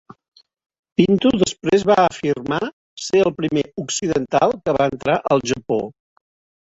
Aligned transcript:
Pinto 1.01 1.31
després 1.41 1.85
va 1.91 1.97
afirmar 2.03 2.59
ser 3.09 3.21
el 3.29 3.35
primer 3.43 3.65
occidental 3.85 4.57
que 4.65 4.77
va 4.81 4.89
entrar 4.95 5.19
al 5.37 5.45
Japó. 5.53 5.83